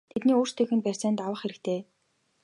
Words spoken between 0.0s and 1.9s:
Тэднийг өөрсдийг нь барьцаанд авах хэрэгтэй!!!